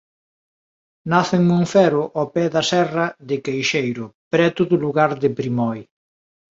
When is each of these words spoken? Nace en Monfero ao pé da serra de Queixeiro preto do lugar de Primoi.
Nace 1.11 1.33
en 1.39 1.43
Monfero 1.51 2.01
ao 2.19 2.25
pé 2.33 2.45
da 2.55 2.63
serra 2.71 3.05
de 3.29 3.35
Queixeiro 3.45 4.05
preto 4.33 4.61
do 4.69 4.77
lugar 4.85 5.11
de 5.21 5.29
Primoi. 5.37 5.79